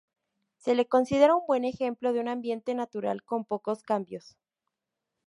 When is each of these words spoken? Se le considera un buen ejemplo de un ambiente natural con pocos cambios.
Se 0.57 0.73
le 0.73 0.87
considera 0.87 1.35
un 1.35 1.45
buen 1.45 1.63
ejemplo 1.63 2.11
de 2.11 2.19
un 2.21 2.27
ambiente 2.27 2.73
natural 2.73 3.21
con 3.23 3.45
pocos 3.45 3.83
cambios. 3.83 4.35